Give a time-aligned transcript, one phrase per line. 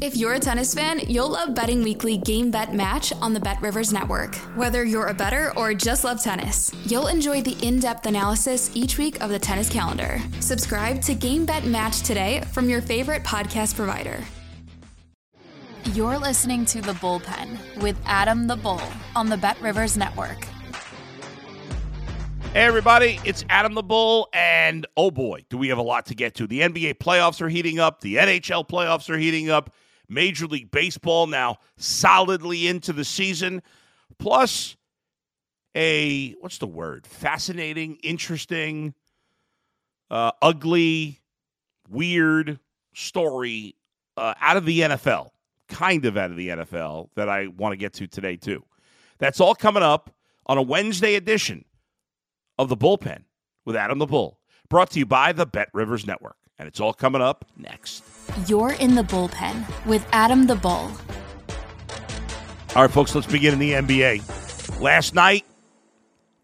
[0.00, 3.60] If you're a tennis fan, you'll love Betting Weekly Game Bet Match on the Bet
[3.60, 4.34] Rivers Network.
[4.56, 8.98] Whether you're a better or just love tennis, you'll enjoy the in depth analysis each
[8.98, 10.20] week of the tennis calendar.
[10.40, 14.24] Subscribe to Game Bet Match today from your favorite podcast provider.
[15.92, 18.80] You're listening to The Bullpen with Adam the Bull
[19.14, 20.46] on the Bet Rivers Network.
[22.54, 26.14] Hey, everybody, it's Adam the Bull, and oh boy, do we have a lot to
[26.14, 26.46] get to.
[26.46, 29.72] The NBA playoffs are heating up, the NHL playoffs are heating up,
[30.12, 33.62] Major League Baseball now solidly into the season,
[34.18, 34.76] plus
[35.74, 37.06] a, what's the word?
[37.06, 38.94] Fascinating, interesting,
[40.10, 41.20] uh, ugly,
[41.88, 42.58] weird
[42.94, 43.74] story
[44.16, 45.30] uh, out of the NFL,
[45.68, 48.62] kind of out of the NFL, that I want to get to today, too.
[49.18, 50.14] That's all coming up
[50.46, 51.64] on a Wednesday edition
[52.58, 53.24] of the bullpen
[53.64, 56.36] with Adam the Bull, brought to you by the Bet Rivers Network.
[56.62, 58.04] And it's all coming up next.
[58.46, 60.92] You're in the bullpen with Adam the Bull.
[62.76, 64.80] All right, folks, let's begin in the NBA.
[64.80, 65.44] Last night,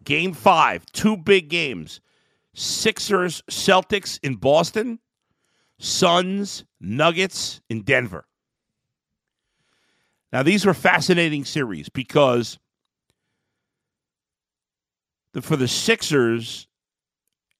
[0.03, 2.01] game five, two big games
[2.53, 4.99] Sixers, Celtics in Boston,
[5.77, 8.27] Suns, Nuggets in Denver.
[10.33, 12.59] Now, these were fascinating series because
[15.31, 16.67] the, for the Sixers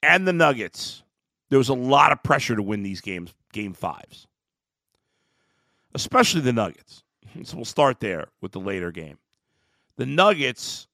[0.04, 1.04] and the Nuggets,
[1.50, 4.28] there was a lot of pressure to win these games, game fives,
[5.94, 7.04] especially the Nuggets.
[7.44, 9.20] So we'll start there with the later game.
[9.98, 10.88] The Nuggets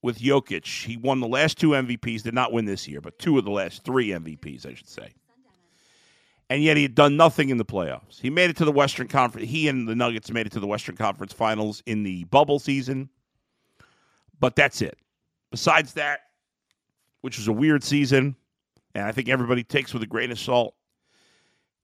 [0.00, 3.36] with Jokic, he won the last two MVPs, did not win this year, but two
[3.36, 5.12] of the last three MVPs, I should say.
[6.48, 8.18] And yet he had done nothing in the playoffs.
[8.18, 9.48] He made it to the Western Conference.
[9.48, 13.10] He and the Nuggets made it to the Western Conference Finals in the bubble season,
[14.40, 14.98] but that's it.
[15.50, 16.20] Besides that,
[17.20, 18.34] which was a weird season,
[18.94, 20.74] and I think everybody takes with a grain of salt,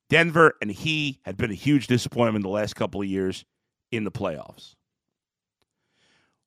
[0.09, 3.45] Denver and he had been a huge disappointment the last couple of years
[3.91, 4.75] in the playoffs.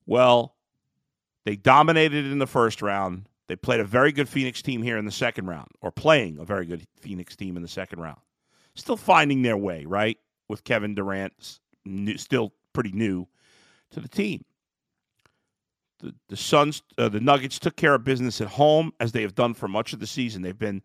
[0.06, 0.56] Well,
[1.44, 3.26] they dominated in the first round.
[3.48, 6.44] They played a very good Phoenix team here in the second round, or playing a
[6.44, 8.20] very good Phoenix team in the second round.
[8.76, 10.18] Still finding their way, right?
[10.48, 11.58] With Kevin Durant
[12.16, 13.26] still pretty new
[13.90, 14.44] to the team
[16.00, 19.34] the, the Suns, uh, the Nuggets took care of business at home as they have
[19.34, 20.42] done for much of the season.
[20.42, 20.82] They've been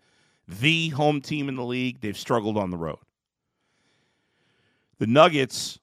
[0.47, 2.01] the home team in the league.
[2.01, 2.99] They've struggled on the road.
[4.99, 5.79] The Nuggets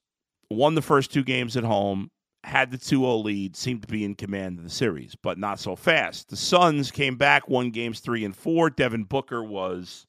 [0.51, 2.11] won the first two games at home,
[2.45, 5.59] had the 2 0 lead, seemed to be in command of the series, but not
[5.59, 6.29] so fast.
[6.29, 8.71] The Suns came back, won games three and four.
[8.71, 10.07] Devin Booker was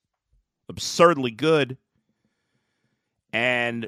[0.70, 1.78] absurdly good,
[3.32, 3.88] and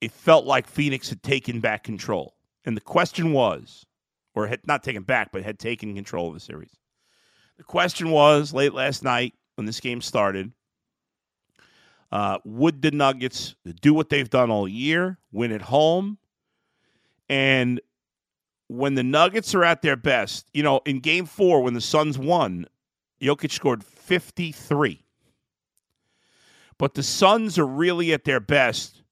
[0.00, 2.34] it felt like Phoenix had taken back control.
[2.64, 3.86] And the question was
[4.36, 6.76] or had not taken back, but had taken control of the series.
[7.56, 10.52] The question was late last night when this game started
[12.12, 16.18] uh, would the Nuggets do what they've done all year, win at home?
[17.28, 17.80] And
[18.68, 22.18] when the Nuggets are at their best, you know, in game four, when the Suns
[22.18, 22.66] won,
[23.20, 25.04] Jokic scored 53.
[26.78, 29.02] But the Suns are really at their best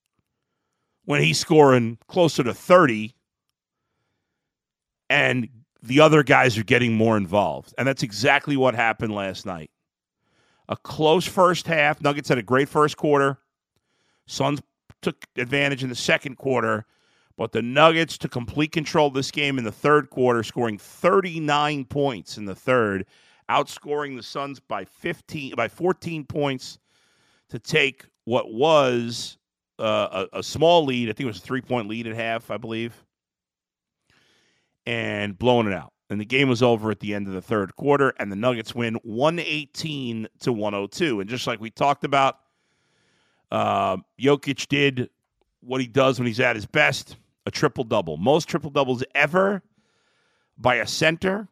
[1.04, 3.13] when he's scoring closer to 30
[5.10, 5.48] and
[5.82, 7.74] the other guys are getting more involved.
[7.76, 9.70] And that's exactly what happened last night.
[10.68, 12.00] A close first half.
[12.00, 13.38] Nuggets had a great first quarter.
[14.26, 14.60] Suns
[15.02, 16.86] took advantage in the second quarter,
[17.36, 21.84] but the Nuggets took complete control of this game in the third quarter, scoring 39
[21.84, 23.04] points in the third,
[23.50, 26.78] outscoring the Suns by 15 by 14 points
[27.50, 29.36] to take what was
[29.78, 31.10] uh, a, a small lead.
[31.10, 33.04] I think it was a three point lead at half, I believe
[34.86, 35.92] and blowing it out.
[36.10, 38.74] And the game was over at the end of the third quarter, and the Nuggets
[38.74, 41.20] win 118 to 102.
[41.20, 42.38] And just like we talked about,
[43.50, 45.08] uh, Jokic did
[45.60, 47.16] what he does when he's at his best
[47.46, 48.16] a triple double.
[48.16, 49.62] Most triple doubles ever
[50.58, 51.48] by a center,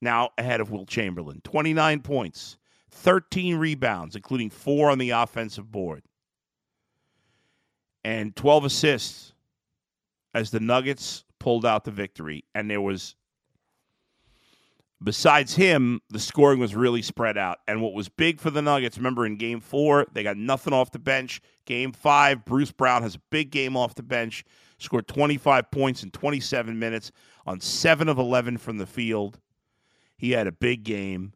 [0.00, 1.40] now ahead of Wilt Chamberlain.
[1.44, 2.56] 29 points,
[2.90, 6.02] 13 rebounds, including four on the offensive board,
[8.04, 9.34] and 12 assists
[10.34, 12.44] as the Nuggets pulled out the victory.
[12.54, 13.16] And there was,
[15.02, 17.58] besides him, the scoring was really spread out.
[17.66, 20.92] And what was big for the Nuggets, remember in game four, they got nothing off
[20.92, 21.40] the bench.
[21.64, 24.44] Game five, Bruce Brown has a big game off the bench,
[24.78, 27.10] scored 25 points in 27 minutes
[27.46, 29.40] on 7 of 11 from the field.
[30.16, 31.32] He had a big game.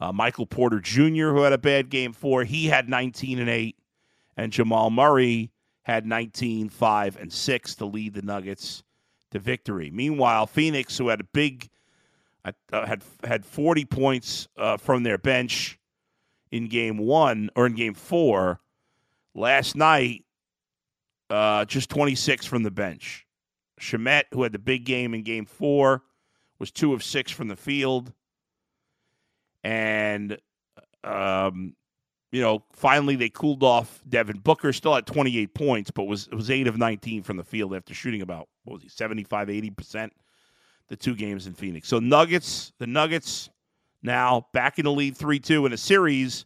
[0.00, 3.76] Uh, Michael Porter Jr., who had a bad game four, he had 19 and 8.
[4.36, 5.52] And Jamal Murray
[5.82, 8.82] had 19, 5, and 6 to lead the Nuggets
[9.32, 9.90] to victory.
[9.90, 11.68] Meanwhile, Phoenix, who had a big,
[12.44, 12.52] uh,
[12.86, 15.78] had had 40 points uh, from their bench
[16.50, 18.60] in game one or in game four,
[19.34, 20.24] last night,
[21.30, 23.26] uh, just 26 from the bench.
[23.80, 26.02] Shamet, who had the big game in game four,
[26.58, 28.12] was two of six from the field.
[29.64, 30.38] And,
[31.02, 31.74] um,
[32.30, 36.50] you know, finally they cooled off Devin Booker, still at 28 points, but was was
[36.50, 40.10] eight of 19 from the field after shooting about, what was he, 75, 80%
[40.88, 41.88] the two games in Phoenix.
[41.88, 43.48] So Nuggets, the Nuggets
[44.02, 46.44] now back in the lead 3 2 in a series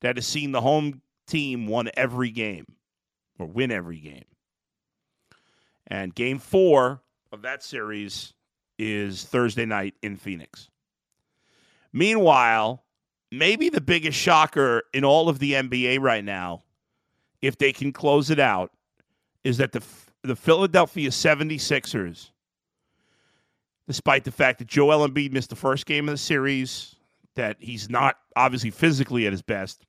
[0.00, 2.66] that has seen the home team won every game
[3.38, 4.24] or win every game.
[5.86, 7.02] And game four
[7.32, 8.32] of that series
[8.78, 10.68] is Thursday night in Phoenix.
[11.92, 12.82] Meanwhile,
[13.30, 16.64] maybe the biggest shocker in all of the NBA right now,
[17.40, 18.72] if they can close it out,
[19.44, 19.82] is that the,
[20.24, 22.30] the Philadelphia 76ers,
[23.86, 26.96] despite the fact that Joel Embiid missed the first game of the series,
[27.36, 29.84] that he's not obviously physically at his best,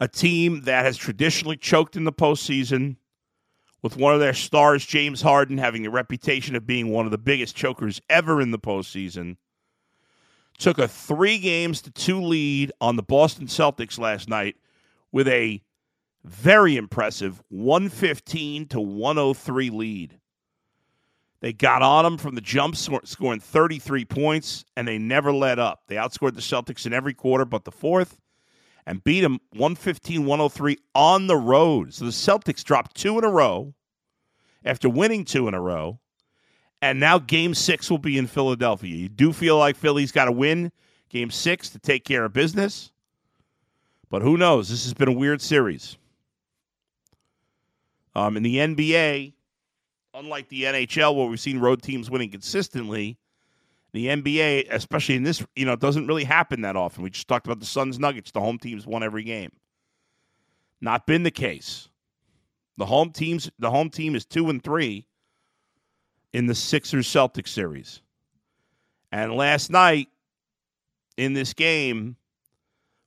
[0.00, 2.96] a team that has traditionally choked in the postseason
[3.82, 7.18] with one of their stars, James Harden, having the reputation of being one of the
[7.18, 9.36] biggest chokers ever in the postseason,
[10.58, 14.56] took a three games to two lead on the Boston Celtics last night
[15.12, 15.62] with a
[16.24, 20.18] very impressive 115 to 103 lead.
[21.40, 25.82] They got on them from the jump, scoring 33 points, and they never let up.
[25.88, 28.18] They outscored the Celtics in every quarter but the fourth
[28.86, 31.92] and beat them 115 103 on the road.
[31.92, 33.74] So the Celtics dropped two in a row
[34.64, 36.00] after winning two in a row.
[36.80, 38.94] And now game six will be in Philadelphia.
[38.94, 40.70] You do feel like Philly's got to win
[41.08, 42.92] game six to take care of business.
[44.10, 44.68] But who knows?
[44.68, 45.96] This has been a weird series.
[48.14, 49.34] Um, in the NBA,
[50.14, 53.18] unlike the NHL, where we've seen road teams winning consistently,
[53.92, 57.02] the NBA, especially in this, you know, doesn't really happen that often.
[57.02, 58.30] We just talked about the Suns Nuggets.
[58.32, 59.52] The home teams won every game.
[60.80, 61.88] Not been the case.
[62.76, 65.06] The home teams, the home team is two and three
[66.32, 68.02] in the Sixers Celtics series.
[69.12, 70.08] And last night
[71.16, 72.16] in this game,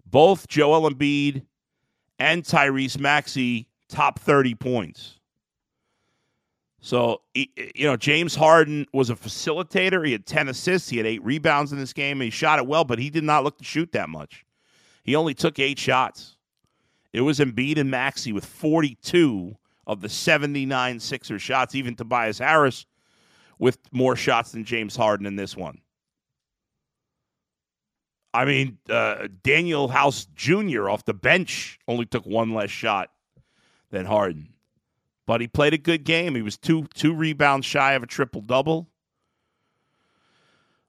[0.06, 1.44] both Joel Embiid
[2.18, 5.20] and Tyrese Maxey top 30 points.
[6.80, 10.06] So, you know, James Harden was a facilitator.
[10.06, 10.90] He had 10 assists.
[10.90, 12.22] He had eight rebounds in this game.
[12.22, 14.46] He shot it well, but he did not look to shoot that much.
[15.04, 16.38] He only took eight shots.
[17.14, 19.56] It was Embiid and Maxey with 42
[19.88, 22.86] of the 79 Sixer shots, even Tobias Harris
[23.60, 25.80] with more shots than James Harden in this one.
[28.34, 30.90] I mean, uh, Danuel House Jr.
[30.90, 33.10] off the bench only took one less shot
[33.92, 34.54] than Harden
[35.28, 36.34] but he played a good game.
[36.34, 38.88] He was two two rebounds shy of a triple double.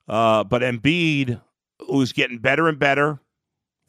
[0.08, 1.38] Uh, but Embiid,
[1.86, 3.18] who's getting better and better,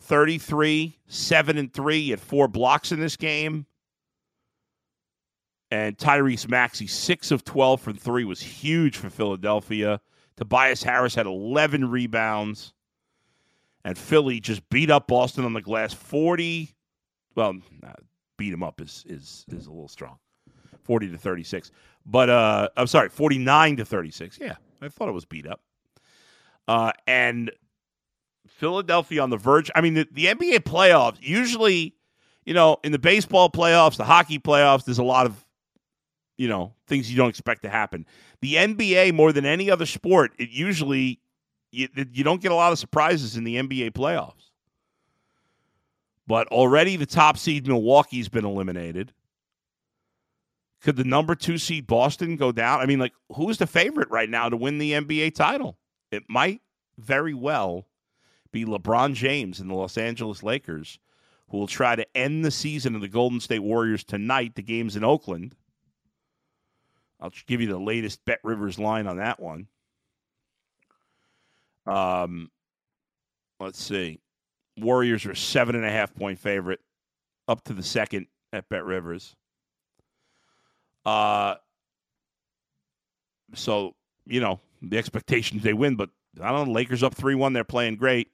[0.02, 2.02] 33, 7 and 3.
[2.02, 3.66] He had four blocks in this game.
[5.72, 10.02] And Tyrese Maxey, 6 of 12 from 3, was huge for Philadelphia.
[10.36, 12.74] Tobias Harris had 11 rebounds.
[13.86, 16.76] And Philly just beat up Boston on the glass 40.
[17.36, 17.60] Well,
[18.40, 20.18] beat him up is, is, is a little strong.
[20.82, 21.72] 40 to 36.
[22.06, 24.40] But uh, I'm sorry, 49 to 36.
[24.42, 25.62] Yeah, I thought it was beat up.
[26.68, 27.52] Uh, and
[28.48, 29.70] Philadelphia on the verge.
[29.76, 31.96] I mean, the, the NBA playoffs, usually,
[32.46, 35.46] you know, in the baseball playoffs, the hockey playoffs, there's a lot of,
[36.38, 38.06] you know, things you don't expect to happen.
[38.42, 41.20] The NBA, more than any other sport, it usually,
[41.72, 44.49] you, you don't get a lot of surprises in the NBA playoffs.
[46.30, 49.14] But already the top seed Milwaukee's been eliminated.
[50.80, 52.82] Could the number two seed Boston go down?
[52.82, 55.80] I mean, like, who's the favorite right now to win the NBA title?
[56.12, 56.62] It might
[57.00, 57.88] very well
[58.52, 61.00] be LeBron James and the Los Angeles Lakers,
[61.50, 64.54] who will try to end the season of the Golden State Warriors tonight.
[64.54, 65.56] The game's in Oakland.
[67.20, 69.66] I'll give you the latest Bet Rivers line on that one.
[71.88, 72.52] Um,
[73.60, 74.20] let's see.
[74.82, 76.80] Warriors are seven and a half point favorite
[77.48, 79.36] up to the second at Bet Rivers.
[81.06, 81.56] Uh,
[83.54, 83.96] so,
[84.26, 86.10] you know, the expectations they win, but
[86.42, 86.74] I don't know.
[86.74, 87.54] Lakers up 3 1.
[87.54, 88.32] They're playing great.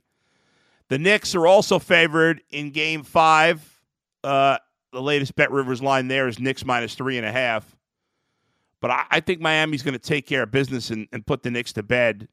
[0.90, 3.82] The Knicks are also favored in game five.
[4.24, 4.58] Uh,
[4.92, 7.76] the latest Bet Rivers line there is Knicks minus three and a half.
[8.82, 11.50] But I, I think Miami's going to take care of business and, and put the
[11.50, 12.28] Knicks to bed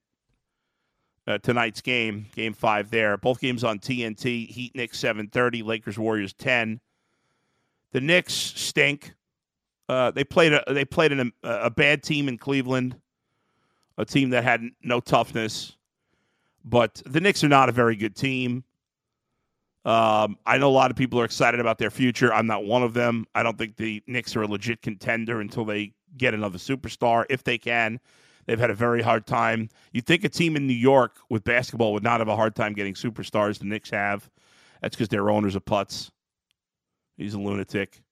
[1.27, 3.17] uh, tonight's game, game five there.
[3.17, 4.49] Both games on TNT.
[4.49, 6.81] Heat Knicks 7:30, Lakers Warriors 10.
[7.93, 9.15] The Knicks stink.
[9.89, 12.97] Uh, they played a they played an, a, a bad team in Cleveland,
[13.99, 15.77] a team that had no toughness.
[16.65, 18.65] But the Knicks are not a very good team.
[19.85, 22.33] Um, I know a lot of people are excited about their future.
[22.33, 23.27] I'm not one of them.
[23.35, 27.43] I don't think the Knicks are a legit contender until they get another superstar, if
[27.43, 27.99] they can.
[28.47, 29.69] They've had a very hard time.
[29.93, 32.73] You'd think a team in New York with basketball would not have a hard time
[32.73, 33.59] getting superstars.
[33.59, 34.29] The Knicks have.
[34.81, 36.11] That's because their owner's a putz.
[37.17, 38.03] He's a lunatic.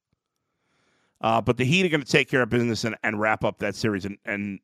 [1.21, 3.59] Uh, but the Heat are going to take care of business and, and wrap up
[3.59, 4.05] that series.
[4.05, 4.61] And, and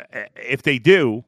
[0.00, 1.24] uh, if they do,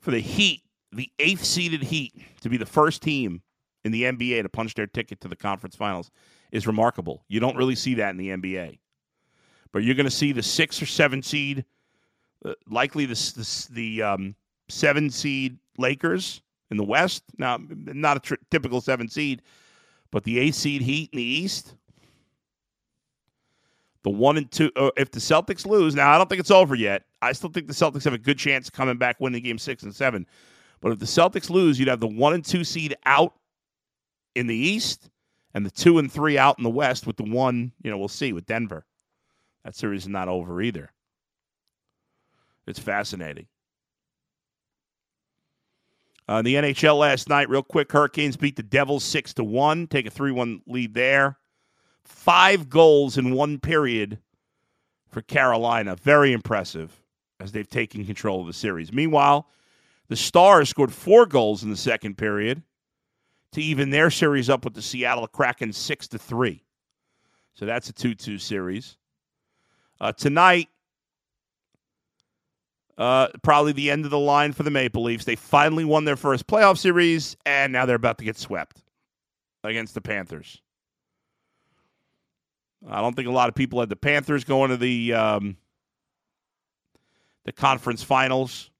[0.00, 0.62] for the Heat,
[0.92, 3.42] the eighth seeded Heat to be the first team
[3.84, 6.10] in the NBA to punch their ticket to the conference finals
[6.52, 7.24] is remarkable.
[7.28, 8.78] You don't really see that in the NBA.
[9.72, 11.64] But you're going to see the six or seven seed,
[12.44, 14.34] uh, likely the, the, the um,
[14.68, 17.24] seven seed Lakers in the West.
[17.38, 19.42] Now, not a tr- typical seven seed,
[20.10, 21.74] but the eight seed Heat in the East.
[24.04, 26.74] The one and two, uh, if the Celtics lose, now I don't think it's over
[26.74, 27.04] yet.
[27.20, 29.82] I still think the Celtics have a good chance of coming back winning game six
[29.82, 30.26] and seven.
[30.80, 33.34] But if the Celtics lose, you'd have the one and two seed out
[34.36, 35.10] in the East
[35.52, 38.08] and the two and three out in the West with the one, you know, we'll
[38.08, 38.86] see with Denver.
[39.64, 40.92] That series is not over either.
[42.68, 43.46] It's fascinating.
[46.28, 50.06] Uh, the NHL last night, real quick, Hurricanes beat the Devils six to one, take
[50.06, 51.38] a three one lead there.
[52.04, 54.18] Five goals in one period
[55.08, 57.00] for Carolina, very impressive
[57.40, 58.92] as they've taken control of the series.
[58.92, 59.48] Meanwhile,
[60.08, 62.62] the Stars scored four goals in the second period
[63.52, 66.64] to even their series up with the Seattle Kraken six to three.
[67.54, 68.98] So that's a two-two series.
[70.00, 70.68] Uh, tonight,
[72.98, 75.24] uh, probably the end of the line for the Maple Leafs.
[75.24, 78.82] They finally won their first playoff series, and now they're about to get swept
[79.62, 80.60] against the Panthers.
[82.86, 85.56] I don't think a lot of people had the Panthers going to the um,
[87.44, 88.70] the conference finals,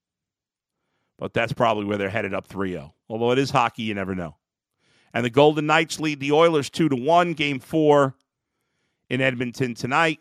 [1.18, 2.92] but that's probably where they're headed up 3-0.
[3.08, 4.36] Although it is hockey, you never know.
[5.14, 8.14] And the Golden Knights lead the Oilers 2 to 1, game four
[9.08, 10.20] in Edmonton tonight.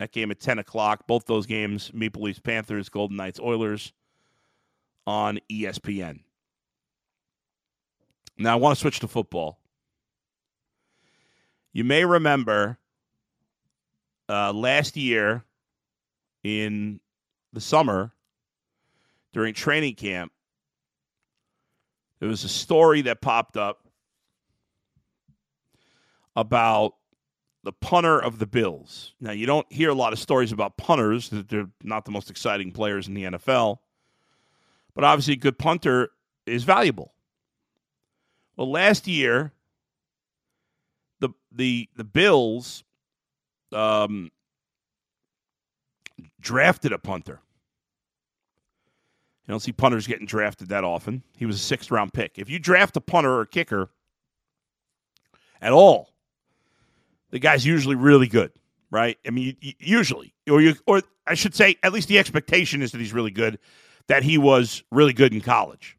[0.00, 1.06] That game at 10 o'clock.
[1.06, 3.92] Both those games, Maple Leafs, Panthers, Golden Knights, Oilers
[5.06, 6.20] on ESPN.
[8.38, 9.60] Now, I want to switch to football.
[11.74, 12.78] You may remember
[14.26, 15.44] uh, last year
[16.42, 17.00] in
[17.52, 18.14] the summer
[19.34, 20.32] during training camp,
[22.20, 23.86] there was a story that popped up
[26.34, 26.94] about
[27.62, 29.14] the punter of the Bills.
[29.20, 32.72] Now, you don't hear a lot of stories about punters, they're not the most exciting
[32.72, 33.78] players in the NFL.
[34.94, 36.10] But obviously, a good punter
[36.46, 37.12] is valuable.
[38.56, 39.52] Well, last year,
[41.20, 42.82] the the the Bills
[43.72, 44.30] um,
[46.40, 47.40] drafted a punter.
[49.46, 51.22] You don't see punters getting drafted that often.
[51.36, 52.38] He was a sixth round pick.
[52.38, 53.90] If you draft a punter or a kicker
[55.60, 56.10] at all,
[57.30, 58.52] the guy's usually really good,
[58.90, 59.18] right?
[59.26, 62.98] I mean, usually, or you, or I should say, at least the expectation is that
[62.98, 63.58] he's really good,
[64.08, 65.96] that he was really good in college.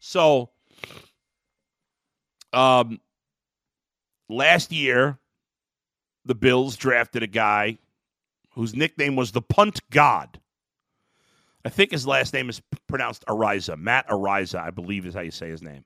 [0.00, 0.50] So,
[2.52, 3.00] um,
[4.28, 5.18] last year,
[6.24, 7.78] the Bills drafted a guy
[8.50, 10.40] whose nickname was the Punt God.
[11.64, 13.76] I think his last name is pronounced Araiza.
[13.76, 15.84] Matt Araiza, I believe, is how you say his name.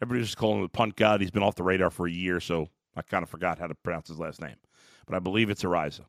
[0.00, 1.20] Everybody's just calling him the Punt God.
[1.20, 3.74] He's been off the radar for a year, so I kind of forgot how to
[3.74, 4.56] pronounce his last name,
[5.06, 6.04] but I believe it's Araiza.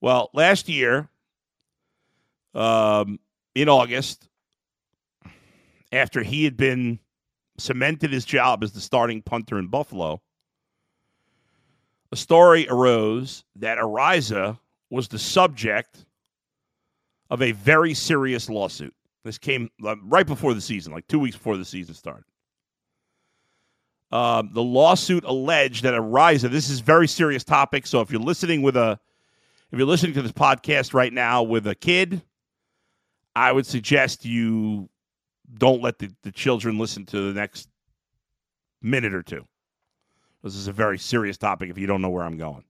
[0.00, 1.08] Well, last year,
[2.54, 3.18] um,
[3.54, 4.28] in August,
[5.92, 6.98] after he had been
[7.58, 10.20] cemented his job as the starting punter in Buffalo,
[12.12, 14.58] a story arose that Araiza
[14.90, 16.06] was the subject
[17.30, 18.94] of a very serious lawsuit.
[19.24, 22.24] This came uh, right before the season, like two weeks before the season started.
[24.12, 27.86] Um, the lawsuit alleged that Araiza, this is a very serious topic.
[27.86, 28.98] So if you're listening with a,
[29.72, 32.22] if you're listening to this podcast right now with a kid,
[33.34, 34.88] I would suggest you
[35.58, 37.68] don't let the, the children listen to the next
[38.80, 39.44] minute or two.
[40.42, 42.64] This is a very serious topic if you don't know where I'm going.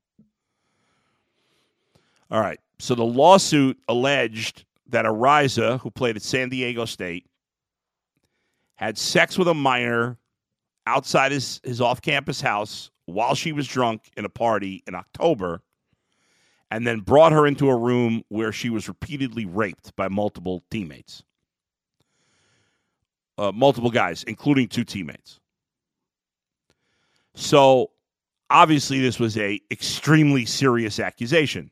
[2.31, 2.59] All right.
[2.78, 7.26] So the lawsuit alleged that Araiza, who played at San Diego State,
[8.76, 10.19] had sex with a minor
[10.87, 15.62] outside his, his off campus house while she was drunk in a party in October
[16.71, 21.23] and then brought her into a room where she was repeatedly raped by multiple teammates.
[23.38, 25.40] uh, multiple guys, including two teammates.
[27.35, 27.90] So
[28.50, 31.71] obviously, this was a extremely serious accusation.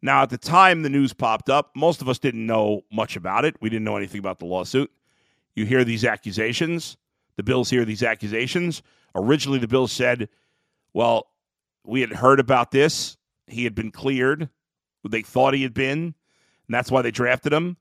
[0.00, 3.44] Now, at the time the news popped up, most of us didn't know much about
[3.44, 3.56] it.
[3.60, 4.90] We didn't know anything about the lawsuit.
[5.54, 6.96] You hear these accusations.
[7.36, 8.82] The Bills hear these accusations.
[9.14, 10.28] Originally, the Bills said,
[10.92, 11.26] well,
[11.84, 13.16] we had heard about this.
[13.46, 14.48] He had been cleared.
[15.08, 16.14] They thought he had been, and
[16.68, 17.76] that's why they drafted him.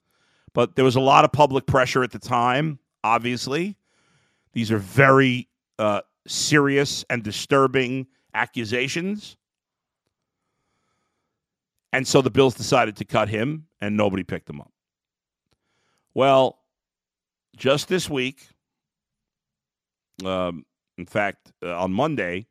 [0.54, 3.78] But there was a lot of public pressure at the time, obviously.
[4.54, 9.38] These are very uh, serious and disturbing accusations.
[11.94, 14.72] And so the Bills decided to cut him, and nobody picked him up.
[16.14, 16.60] Well,
[17.56, 18.48] just this week,
[20.26, 20.66] um,
[20.98, 22.48] in fact, uh, on Monday,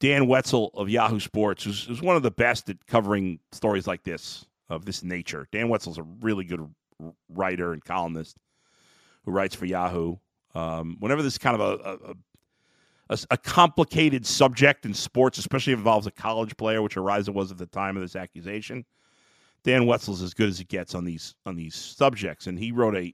[0.00, 4.04] Dan Wetzel of Yahoo Sports, who's, who's, one of the best at covering stories like
[4.04, 5.48] this, of this nature.
[5.50, 6.66] Dan Wetzel's a really good
[7.28, 8.36] writer and columnist
[9.24, 10.16] who writes for Yahoo.
[10.54, 12.14] Um, whenever this kind of a, a,
[13.10, 17.28] a, a, complicated subject in sports, especially if it involves a college player, which Araiza
[17.32, 18.84] was at the time of this accusation.
[19.62, 22.96] Dan Wetzel's as good as it gets on these on these subjects, and he wrote
[22.96, 23.12] a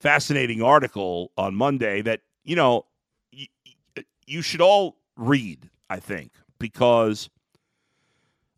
[0.00, 2.86] fascinating article on Monday that you know
[3.32, 5.70] y- you should all read.
[5.88, 7.30] I think because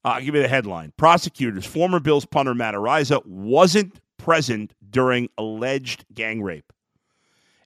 [0.05, 5.29] uh, I'll give you the headline: Prosecutors, former Bills punter Matt Araiza wasn't present during
[5.39, 6.73] alleged gang rape.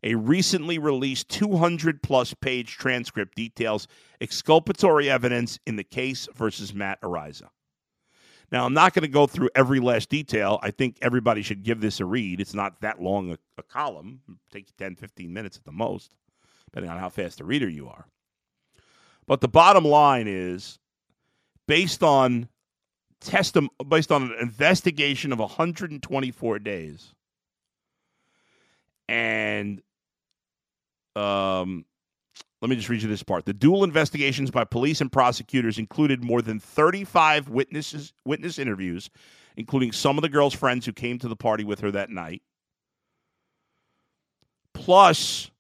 [0.05, 3.87] A recently released 200 plus page transcript details
[4.21, 7.49] exculpatory evidence in the case versus Matt Araiza.
[8.52, 10.61] Now, I'm not going to go through every last detail.
[10.62, 12.38] I think everybody should give this a read.
[12.38, 16.14] It's not that long a, a column, it takes 10, 15 minutes at the most,
[16.66, 18.06] depending on how fast a reader you are.
[19.26, 20.78] But the bottom line is
[21.66, 22.49] based on
[23.25, 27.14] testim- based on an investigation of 124 days
[29.09, 29.80] and
[31.17, 31.84] um,
[32.62, 33.44] let me just read you this part.
[33.44, 39.10] The dual investigations by police and prosecutors included more than 35 witnesses witness interviews,
[39.56, 42.40] including some of the girl's friends who came to the party with her that night.
[44.75, 45.50] Plus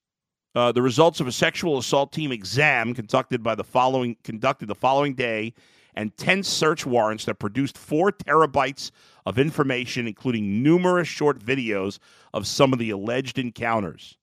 [0.54, 4.74] uh, the results of a sexual assault team exam conducted by the following conducted the
[4.74, 5.52] following day
[5.94, 8.92] and 10 search warrants that produced 4 terabytes
[9.26, 11.98] of information including numerous short videos
[12.32, 14.18] of some of the alleged encounters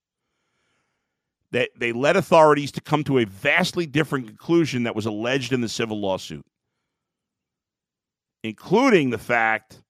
[1.52, 5.60] that they led authorities to come to a vastly different conclusion that was alleged in
[5.60, 6.44] the civil lawsuit,
[8.44, 9.82] including the fact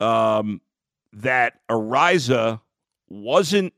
[0.00, 0.60] um,
[1.12, 2.60] that Araiza
[3.08, 3.72] wasn't.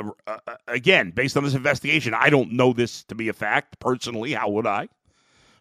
[0.00, 3.78] Uh, uh, again, based on this investigation, I don't know this to be a fact
[3.78, 4.32] personally.
[4.32, 4.88] How would I?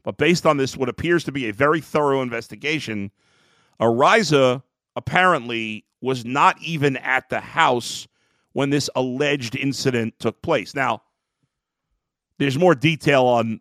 [0.03, 3.11] But based on this, what appears to be a very thorough investigation,
[3.79, 4.63] Araiza
[4.95, 8.07] apparently was not even at the house
[8.53, 10.73] when this alleged incident took place.
[10.73, 11.01] Now,
[12.37, 13.59] there's more detail on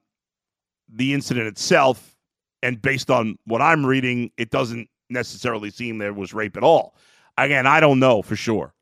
[0.88, 2.16] the incident itself,
[2.62, 6.96] and based on what I'm reading, it doesn't necessarily seem there was rape at all.
[7.36, 8.74] Again, I don't know for sure.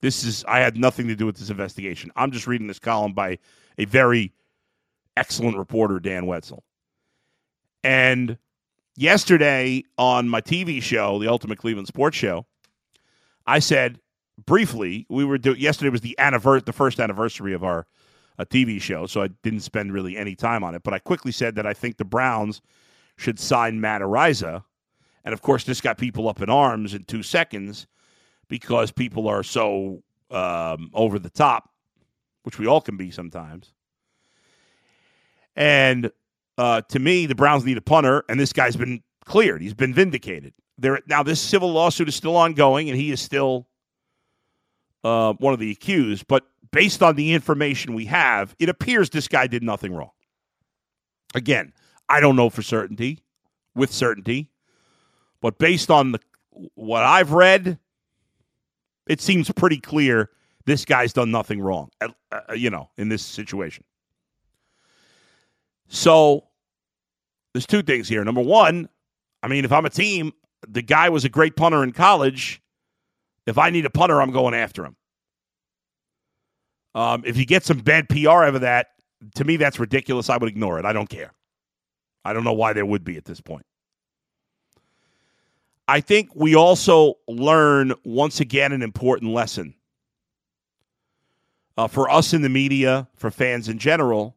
[0.00, 2.10] This is I had nothing to do with this investigation.
[2.16, 3.38] I'm just reading this column by
[3.78, 4.32] a very
[5.16, 6.62] excellent reporter, Dan Wetzel.
[7.82, 8.38] And
[8.96, 12.46] yesterday on my TV show, the Ultimate Cleveland Sports Show,
[13.46, 14.00] I said
[14.46, 17.86] briefly, we were doing yesterday was the anniversary, the first anniversary of our
[18.38, 20.82] a TV show, so I didn't spend really any time on it.
[20.82, 22.60] But I quickly said that I think the Browns
[23.16, 24.64] should sign Matt Araiza,
[25.24, 27.86] and of course, this got people up in arms in two seconds
[28.48, 31.70] because people are so um, over the top,
[32.42, 33.72] which we all can be sometimes.
[35.56, 36.10] And
[36.58, 39.62] uh, to me, the Browns need a punter, and this guy's been cleared.
[39.62, 40.52] He's been vindicated.
[40.76, 43.68] There now, this civil lawsuit is still ongoing, and he is still
[45.04, 49.28] uh, one of the accused, but based on the information we have, it appears this
[49.28, 50.10] guy did nothing wrong.
[51.34, 51.72] Again,
[52.08, 53.20] I don't know for certainty,
[53.74, 54.50] with certainty,
[55.40, 56.20] but based on the
[56.74, 57.78] what I've read,
[59.08, 60.30] it seems pretty clear
[60.66, 61.90] this guy's done nothing wrong.
[62.00, 62.08] Uh,
[62.54, 63.84] you know, in this situation.
[65.88, 66.44] So
[67.52, 68.24] there's two things here.
[68.24, 68.88] Number one,
[69.42, 70.32] I mean, if I'm a team,
[70.66, 72.62] the guy was a great punter in college.
[73.46, 74.96] If I need a punter, I'm going after him.
[76.94, 78.88] Um, if you get some bad PR out of that,
[79.34, 80.30] to me, that's ridiculous.
[80.30, 80.84] I would ignore it.
[80.84, 81.32] I don't care.
[82.24, 83.66] I don't know why there would be at this point.
[85.86, 89.74] I think we also learn once again an important lesson.
[91.76, 94.36] Uh, for us in the media, for fans in general,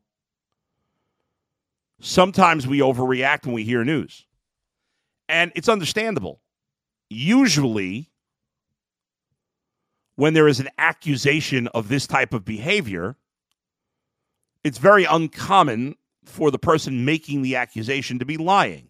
[2.01, 4.25] sometimes we overreact when we hear news.
[5.29, 6.41] And it's understandable.
[7.09, 8.09] usually,
[10.17, 13.15] when there is an accusation of this type of behavior,
[14.63, 18.89] it's very uncommon for the person making the accusation to be lying.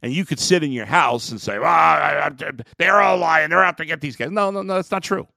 [0.00, 2.30] And you could sit in your house and say, well,
[2.78, 3.50] they're all lying.
[3.50, 4.30] They're out to get these guys.
[4.30, 5.28] No, no, no, that's not true.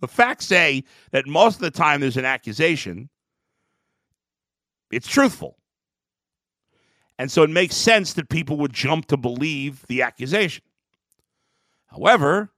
[0.00, 3.08] The facts say that most of the time there's an accusation,
[4.90, 5.56] it's truthful.
[7.18, 10.64] And so it makes sense that people would jump to believe the accusation.
[11.86, 12.50] However,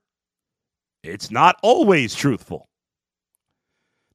[1.03, 2.69] it's not always truthful.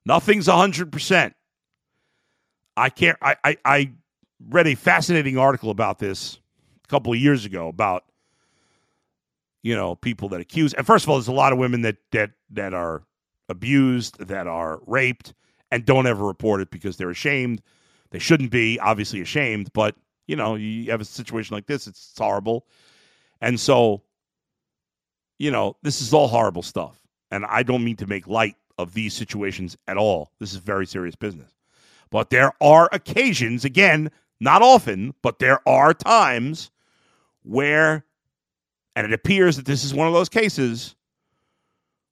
[0.04, 1.32] Nothing's 100%.
[2.76, 3.92] I can't, I, I, I
[4.48, 6.38] read a fascinating article about this
[6.84, 8.04] a couple of years ago about,
[9.62, 10.74] you know, people that accuse.
[10.74, 13.02] And first of all, there's a lot of women that, that, that are
[13.48, 15.34] abused, that are raped,
[15.70, 17.62] and don't ever report it because they're ashamed.
[18.10, 22.10] They shouldn't be, obviously, ashamed, but you know, you have a situation like this, it's,
[22.10, 22.66] it's horrible.
[23.40, 24.02] And so,
[25.38, 27.00] you know, this is all horrible stuff.
[27.30, 30.30] And I don't mean to make light of these situations at all.
[30.38, 31.50] This is very serious business.
[32.10, 36.70] But there are occasions, again, not often, but there are times
[37.42, 38.04] where,
[38.94, 40.94] and it appears that this is one of those cases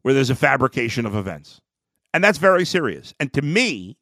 [0.02, 1.60] where there's a fabrication of events.
[2.14, 3.14] And that's very serious.
[3.20, 3.96] And to me,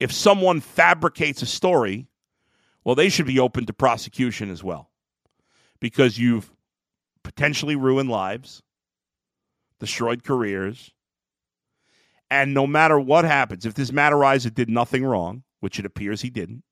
[0.00, 2.06] if someone fabricates a story
[2.84, 4.90] well, they should be open to prosecution as well
[5.80, 6.50] because you've
[7.24, 8.62] potentially ruined lives,
[9.80, 10.92] destroyed careers,
[12.30, 16.20] and no matter what happens, if this Matt Araiza did nothing wrong, which it appears
[16.20, 16.62] he didn't,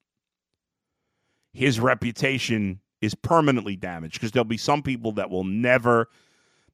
[1.53, 6.09] his reputation is permanently damaged because there'll be some people that will never,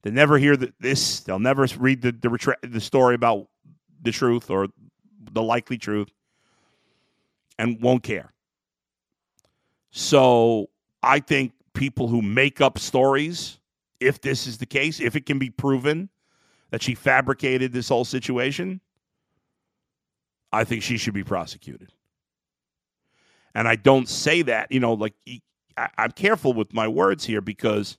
[0.03, 3.49] they never hear the, this, they'll never read the the, the story about
[4.03, 4.69] the truth or
[5.33, 6.11] the likely truth,
[7.59, 8.33] and won't care.
[9.91, 10.69] So
[11.03, 13.58] I think people who make up stories,
[14.01, 16.09] if this is the case, if it can be proven
[16.71, 18.81] that she fabricated this whole situation,
[20.53, 21.93] I think she should be prosecuted.
[23.55, 25.15] And I don't say that, you know, like
[25.77, 27.99] I, am careful with my words here because,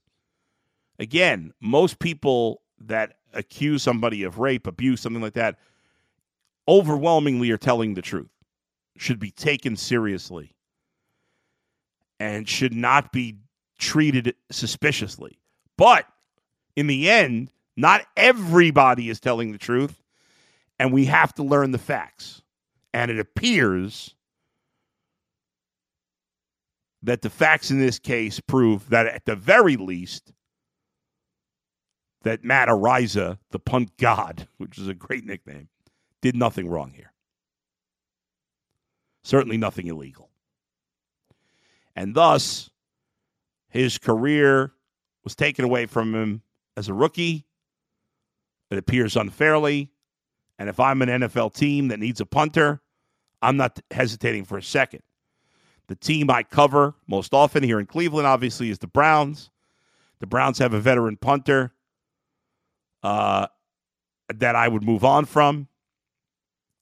[1.00, 5.58] again, most people that accuse somebody of rape, abuse, something like that,
[6.68, 8.32] overwhelmingly are telling the truth,
[8.98, 10.56] should be taken seriously
[12.20, 13.38] and should not be
[13.78, 15.40] treated suspiciously.
[15.80, 16.06] But
[16.76, 20.04] in the end, not everybody is telling the truth,
[20.78, 22.42] and we have to learn the facts.
[22.94, 24.14] And it appears
[27.02, 30.34] that the facts in this case prove that at the very least,
[32.24, 35.70] that Matt Araiza, the punt god, which is a great nickname,
[36.22, 37.14] did nothing wrong here.
[39.24, 40.30] Certainly nothing illegal.
[41.96, 42.70] And thus,
[43.70, 44.74] his career
[45.30, 46.42] was taken away from him
[46.76, 47.46] as a rookie.
[48.72, 49.92] It appears unfairly.
[50.58, 52.82] And if I'm an NFL team that needs a punter,
[53.40, 55.04] I'm not hesitating for a second.
[55.88, 59.52] The team I cover most often here in Cleveland, obviously, is the Browns.
[60.20, 61.74] The Browns have a veteran punter
[63.04, 63.46] uh,
[64.34, 65.68] that I would move on from.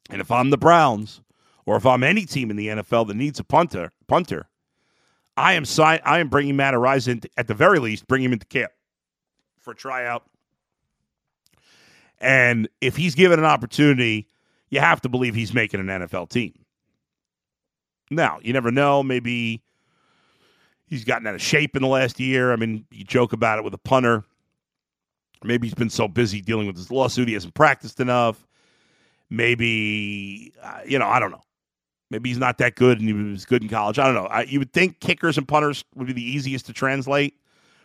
[0.10, 1.20] And if I'm the Browns,
[1.66, 4.48] or if I'm any team in the NFL that needs a punter, punter,
[5.38, 6.00] I am sign.
[6.04, 6.74] I am bringing Matt
[7.08, 8.72] in, at the very least, bring him into camp
[9.60, 10.24] for tryout.
[12.20, 14.28] And if he's given an opportunity,
[14.70, 16.54] you have to believe he's making an NFL team.
[18.10, 19.04] Now, you never know.
[19.04, 19.62] Maybe
[20.88, 22.52] he's gotten out of shape in the last year.
[22.52, 24.24] I mean, you joke about it with a punter.
[25.44, 28.48] Maybe he's been so busy dealing with his lawsuit, he hasn't practiced enough.
[29.30, 31.44] Maybe, uh, you know, I don't know.
[32.10, 34.00] Maybe he's not that good and he was good in college.
[34.00, 34.28] I don't know.
[34.28, 37.36] I, you would think kickers and punters would be the easiest to translate,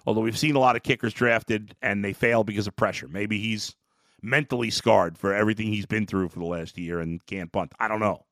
[0.07, 3.09] although we've seen a lot of kickers drafted and they fail because of pressure.
[3.09, 3.75] Maybe he's
[4.23, 7.73] mentally scarred for everything he's been through for the last year and can't punt.
[7.81, 8.25] I don't know.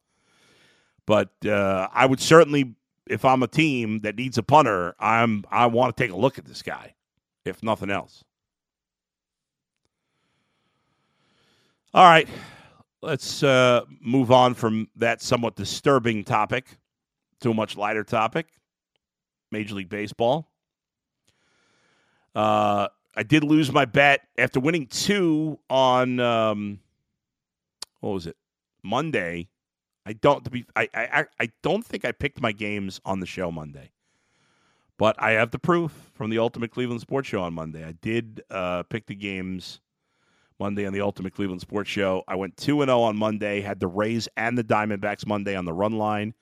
[1.06, 2.76] But uh, I would certainly,
[3.08, 6.38] if I'm a team that needs a punter, I'm I want to take a look
[6.38, 6.94] at this guy,
[7.44, 8.22] if nothing else.
[11.92, 12.28] All right.
[13.02, 16.66] Let's uh, move on from that somewhat disturbing topic
[17.40, 18.46] to a much lighter topic
[19.50, 20.50] Major League Baseball.
[22.34, 26.78] Uh, I did lose my bet after winning two on, um,
[28.00, 28.36] what was it,
[28.82, 29.48] Monday.
[30.06, 33.26] I don't to be I, I I don't think I picked my games on the
[33.26, 33.90] show Monday,
[34.96, 37.84] but I have the proof from the Ultimate Cleveland Sports Show on Monday.
[37.84, 39.80] I did uh, pick the games
[40.60, 42.22] Monday on the Ultimate Cleveland Sports Show.
[42.28, 45.72] I went 2 0 on Monday, had the Rays and the Diamondbacks Monday on the
[45.72, 46.34] run line.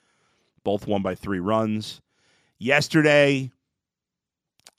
[0.65, 2.01] Both won by three runs.
[2.59, 3.51] Yesterday,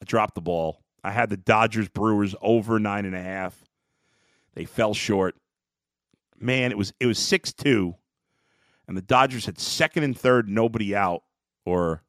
[0.02, 0.84] I dropped the ball.
[1.04, 3.64] I had the Dodgers Brewers over nine and a half.
[4.54, 5.36] They fell short.
[6.38, 7.96] Man, it was it was six two,
[8.88, 11.24] and the Dodgers had second and third, nobody out,
[11.66, 12.04] or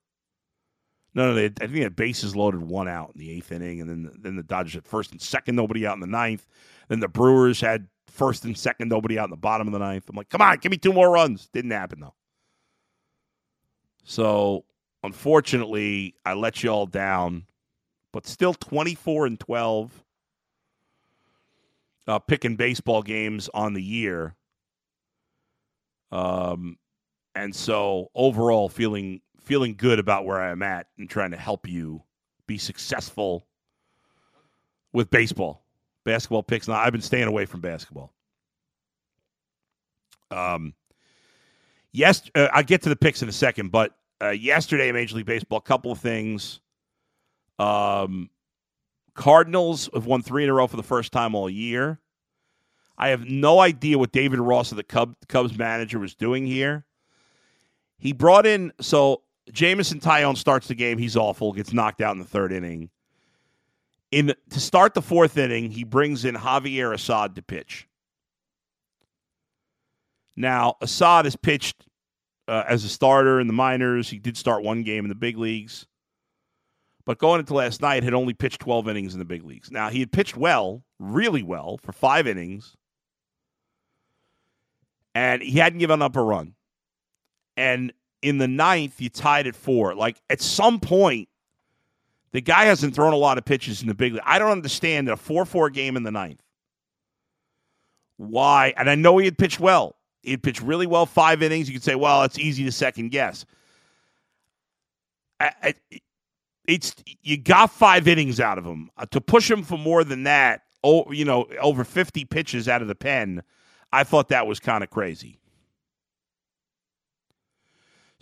[1.15, 3.81] no, no, they, I think they had bases loaded, one out in the eighth inning,
[3.81, 6.47] and then then the Dodgers had first and second, nobody out in the ninth.
[6.89, 10.09] Then the Brewers had first and second, nobody out in the bottom of the ninth.
[10.09, 11.49] I'm like, come on, give me two more runs.
[11.53, 12.15] Didn't happen though.
[14.05, 14.65] So
[15.03, 17.47] unfortunately, I let you all down,
[18.13, 20.05] but still 24 and 12
[22.07, 24.35] uh, picking baseball games on the year.
[26.11, 26.77] Um,
[27.35, 31.69] and so overall, feeling feeling good about where I am at and trying to help
[31.69, 32.03] you
[32.47, 33.47] be successful
[34.93, 35.65] with baseball.
[36.05, 36.67] Basketball picks.
[36.67, 38.13] Now, I've been staying away from basketball.
[40.31, 40.75] Um,
[41.93, 45.27] yes, uh, I'll get to the picks in a second, but uh, yesterday, Major League
[45.27, 46.61] Baseball, a couple of things.
[47.59, 48.31] Um,
[49.15, 52.01] Cardinals have won three in a row for the first time all year.
[52.97, 56.85] I have no idea what David Ross, the Cubs, Cubs manager, was doing here.
[57.99, 60.99] He brought in so Jameson Taillon starts the game.
[60.99, 61.53] He's awful.
[61.53, 62.91] Gets knocked out in the third inning.
[64.11, 67.87] In to start the fourth inning, he brings in Javier Assad to pitch.
[70.37, 71.87] Now Assad has pitched
[72.49, 74.11] uh, as a starter in the minors.
[74.11, 75.87] He did start one game in the big leagues,
[77.05, 79.71] but going into last night, had only pitched twelve innings in the big leagues.
[79.71, 82.77] Now he had pitched well, really well, for five innings,
[85.15, 86.55] and he hadn't given up a run.
[87.57, 89.95] And in the ninth, you tied at four.
[89.95, 91.29] Like at some point,
[92.33, 94.23] the guy hasn't thrown a lot of pitches in the big league.
[94.25, 96.43] I don't understand a 4 4 game in the ninth.
[98.17, 98.75] Why?
[98.77, 99.97] And I know he had pitched well.
[100.23, 101.69] He had pitched really well five innings.
[101.69, 103.47] You could say, well, it's easy to second guess.
[105.41, 105.75] I, I,
[106.67, 110.25] it's you got five innings out of him uh, to push him for more than
[110.25, 110.63] that.
[110.85, 113.43] Oh, you know, over fifty pitches out of the pen.
[113.93, 115.40] I thought that was kind of crazy.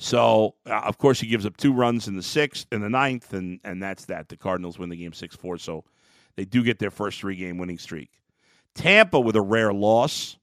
[0.01, 3.33] So, uh, of course, he gives up two runs in the sixth and the ninth,
[3.33, 4.29] and, and that's that.
[4.29, 5.59] The Cardinals win the game 6 4.
[5.59, 5.85] So
[6.37, 8.11] they do get their first three game winning streak.
[8.77, 10.39] Tampa with a rare loss,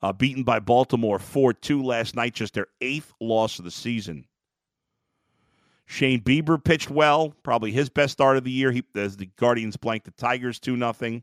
[0.00, 4.26] uh, beaten by Baltimore 4 2 last night, just their eighth loss of the season.
[5.86, 9.76] Shane Bieber pitched well, probably his best start of the year he, as the Guardians
[9.76, 11.20] blanked the Tigers 2 0.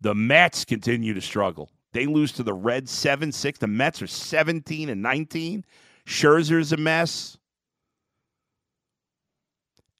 [0.00, 1.70] The Mets continue to struggle.
[1.94, 3.60] They lose to the Reds 7 6.
[3.60, 5.64] The Mets are 17 and 19.
[6.04, 7.38] Scherzer's a mess.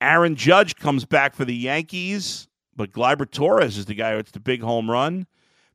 [0.01, 4.33] Aaron Judge comes back for the Yankees, but Gleyber Torres is the guy who hits
[4.33, 5.27] the big home run.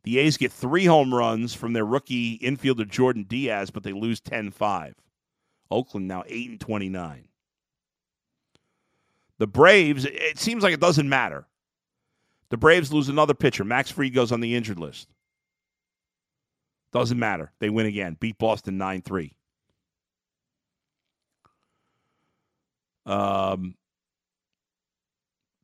[0.04, 4.20] The A's get three home runs from their rookie infielder Jordan Diaz, but they lose
[4.20, 4.96] 10 5.
[5.72, 7.30] Oakland now 8 and 29.
[9.38, 11.48] The Braves, it seems like it doesn't matter.
[12.50, 13.64] The Braves lose another pitcher.
[13.64, 15.08] Max Fried goes on the injured list.
[16.92, 17.52] Doesn't matter.
[17.60, 18.18] They win again.
[18.20, 19.34] Beat Boston 9 3.
[23.06, 23.76] Um,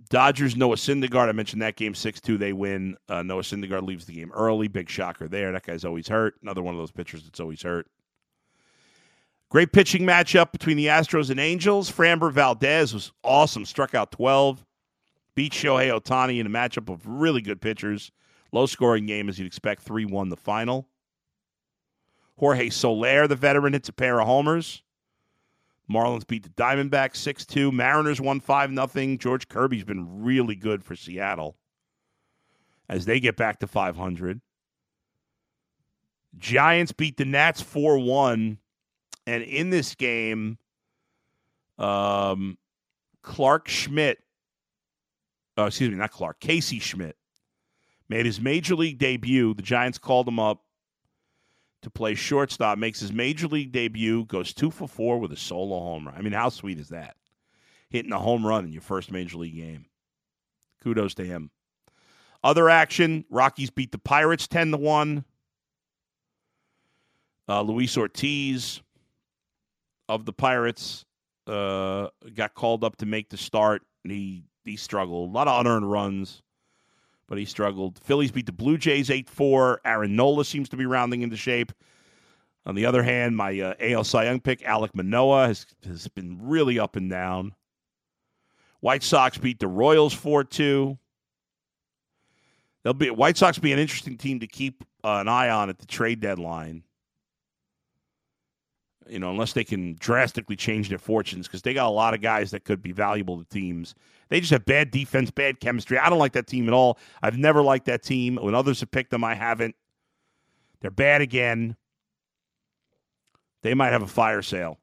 [0.10, 1.30] Dodgers, Noah Syndergaard.
[1.30, 2.38] I mentioned that game 6 2.
[2.38, 2.96] They win.
[3.10, 4.68] Uh, Noah Syndergaard leaves the game early.
[4.68, 5.52] Big shocker there.
[5.52, 6.36] That guy's always hurt.
[6.42, 7.88] Another one of those pitchers that's always hurt.
[9.50, 11.92] Great pitching matchup between the Astros and Angels.
[11.92, 13.66] Framber Valdez was awesome.
[13.66, 14.66] Struck out 12.
[15.36, 18.12] Beat Shohei Ohtani in a matchup of really good pitchers.
[18.52, 19.84] Low scoring game, as you'd expect.
[19.84, 20.88] 3 1 the final.
[22.38, 24.84] Jorge Soler, the veteran, hits a pair of homers.
[25.90, 27.72] Marlins beat the Diamondbacks 6 2.
[27.72, 29.18] Mariners won 5 0.
[29.18, 31.56] George Kirby's been really good for Seattle
[32.90, 34.42] as they get back to 500.
[36.38, 38.58] Giants beat the Nats 4 1.
[39.28, 40.58] And in this game,
[41.78, 42.58] um,
[43.22, 44.20] Clarke Schmidt,
[45.58, 47.16] uh, excuse me, not Clark, Casey Schmitt
[48.10, 49.54] made his major league debut.
[49.54, 50.65] The Giants called him up
[51.86, 55.80] to play shortstop, makes his major league debut, goes two for four with a solo
[55.80, 56.16] home run.
[56.18, 57.16] I mean, how sweet is that?
[57.92, 59.86] Hitting a home run in your first major league game.
[60.84, 61.52] Kudos to him.
[62.44, 65.26] Other action: Rockies beat the Pirates ten to one.
[67.48, 68.82] Uh, Luis Ortiz
[70.10, 71.06] of the Pirates
[71.46, 73.84] uh, got called up to make the start.
[74.04, 75.30] And he he struggled.
[75.30, 76.42] A lot of unearned runs
[77.28, 78.00] but he struggled.
[78.04, 79.82] Phillies beat the Blue Jays 8 4.
[79.86, 81.72] Aaron Nola seems to be rounding into shape.
[82.66, 86.40] On the other hand, my uh, AL Cy Young pick, Alek Manoah, has, has been
[86.42, 87.54] really up and down.
[88.80, 90.98] White Sox beat the Royals 4 2.
[92.84, 95.80] They'll be White Sox be an interesting team to keep uh, an eye on at
[95.80, 96.84] the trade deadline.
[99.08, 102.22] You know, unless they can drastically change their fortunes, because they got a lot of
[102.22, 103.94] guys that could be valuable to teams.
[104.30, 105.98] They just have bad defense, bad chemistry.
[105.98, 106.98] I don't like that team at all.
[107.22, 108.38] I've never liked that team.
[108.38, 109.76] When others have picked them, I haven't.
[110.82, 111.76] They're bad again.
[113.62, 114.80] They might have a fire sale,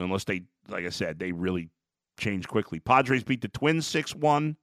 [0.00, 1.70] unless they, like I said, they really
[2.18, 2.80] change quickly.
[2.80, 4.56] Padres beat the Twins six one.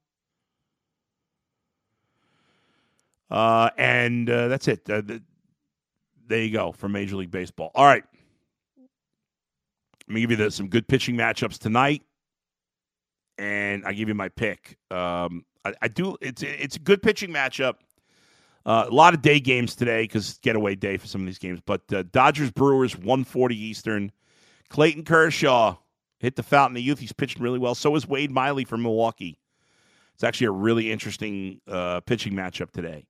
[3.30, 4.88] Uh, and uh, that's it.
[4.90, 5.22] Uh, the,
[6.26, 7.70] there you go for Major League Baseball.
[7.74, 8.04] All right.
[10.08, 12.02] Let me give you the, some good pitching matchups tonight,
[13.40, 14.76] and I give you my pick.
[14.90, 16.16] Um, I, I, do.
[16.20, 17.74] It's it's a good pitching matchup.
[18.66, 21.60] Uh, a lot of day games today because getaway day for some of these games.
[21.64, 24.12] But uh, Dodgers Brewers one forty Eastern.
[24.68, 25.76] Clayton Kershaw
[26.18, 26.98] hit the fountain of youth.
[26.98, 27.74] He's pitching really well.
[27.74, 29.40] So is Wade Miley from Milwaukee.
[30.14, 33.06] It's actually a really interesting uh, pitching matchup today.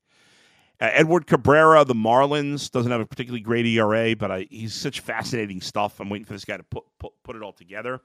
[0.80, 5.00] Uh, Edward Cabrera, the Marlins, doesn't have a particularly great ERA, but I, he's such
[5.00, 6.00] fascinating stuff.
[6.00, 8.00] I'm waiting for this guy to put, put, put it all together.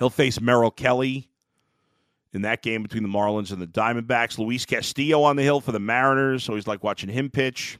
[0.00, 1.28] He'll face Merrill Kelly
[2.32, 4.38] in that game between the Marlins and the Diamondbacks.
[4.38, 6.48] Luis Castillo on the hill for the Mariners.
[6.48, 7.78] Always like watching him pitch.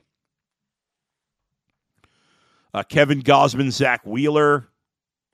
[2.74, 4.68] Uh, Kevin Gausman, Zack Wheeler.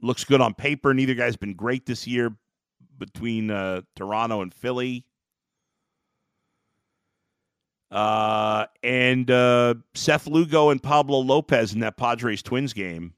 [0.00, 0.94] Looks good on paper.
[0.94, 2.36] Neither guy's been great this year
[2.98, 5.04] between uh, Toronto and Philly.
[7.90, 13.14] Uh, and uh, Seth Lugo and Pablo Lopez in that Padres Twins game,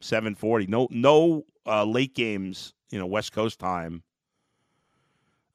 [0.00, 0.66] seven forty.
[0.66, 2.74] No, no uh, late games.
[2.92, 4.04] You know, West Coast time.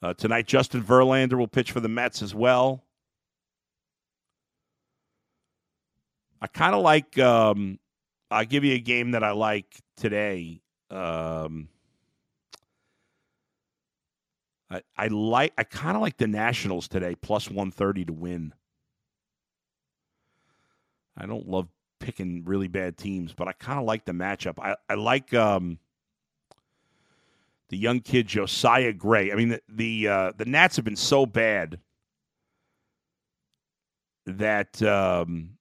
[0.02, 2.84] Uh, tonight, Justin Verlander will pitch for the Mets as well.
[6.42, 7.18] I kind of like.
[7.18, 7.80] Um,
[8.30, 10.62] I'll give you a game that I like today.
[10.92, 11.70] Um,
[14.70, 18.54] I, I like I kind of like the Nationals today, plus one thirty to win.
[21.16, 21.68] I don't love
[22.00, 24.60] picking really bad teams, but I kind of like the matchup.
[24.60, 25.80] I, I like um,
[27.70, 29.32] the young kid Josiah Gray.
[29.32, 31.80] I mean, the the, uh, the Nats have been so bad
[34.26, 35.58] that um,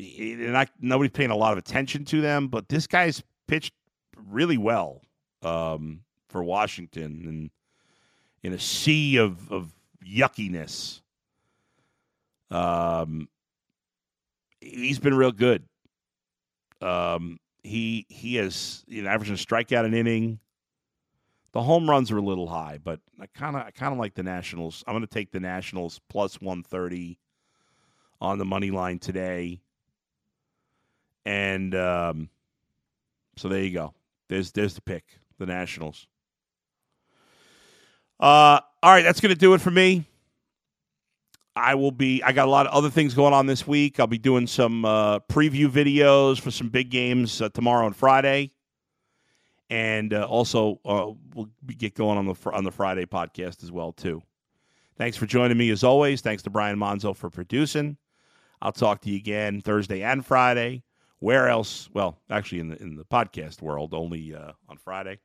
[0.00, 2.48] not, nobody's paying a lot of attention to them.
[2.48, 3.74] But this guy's pitched
[4.16, 5.02] really well
[5.42, 7.50] um, for Washington and
[8.42, 9.72] in a sea of, of
[10.04, 11.00] yuckiness.
[12.50, 13.28] Um,
[14.60, 15.64] he's been real good.
[16.80, 20.40] Um, he he has you know averaging a strikeout an inning.
[21.52, 24.14] The home runs are a little high, but I kind of I kind of like
[24.14, 24.82] the Nationals.
[24.86, 27.18] I'm going to take the Nationals plus 130
[28.20, 29.60] on the money line today.
[31.26, 32.30] And um,
[33.36, 33.94] so there you go.
[34.28, 35.04] There's there's the pick,
[35.38, 36.06] the Nationals.
[38.18, 40.06] Uh, all right, that's going to do it for me.
[41.54, 42.22] I will be.
[42.22, 44.00] I got a lot of other things going on this week.
[44.00, 48.52] I'll be doing some uh, preview videos for some big games uh, tomorrow and Friday,
[49.72, 53.90] and uh, also uh, we'll get going on the on the Friday podcast as well
[53.90, 54.22] too.
[54.98, 56.20] Thanks for joining me as always.
[56.20, 57.96] Thanks to Brian Monzo for producing.
[58.60, 60.82] I'll talk to you again Thursday and Friday.
[61.20, 61.88] Where else?
[61.94, 65.20] Well, actually, in the in the podcast world, only uh, on Friday,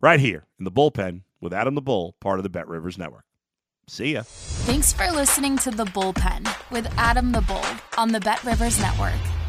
[0.00, 3.24] right here in the bullpen with Adam the Bull, part of the Bet Rivers Network.
[3.88, 4.22] See ya.
[4.24, 7.66] Thanks for listening to The Bullpen with Adam the Bull
[7.98, 9.43] on the Bet Rivers Network.